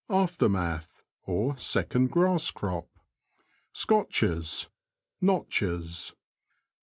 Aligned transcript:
—Aftermath; 0.09 1.03
second 1.57 2.09
grass 2.09 2.49
crop. 2.49 2.87
Scotches.— 3.71 4.67
Notches. 5.21 6.15